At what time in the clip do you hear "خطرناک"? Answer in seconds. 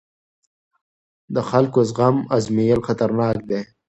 2.87-3.37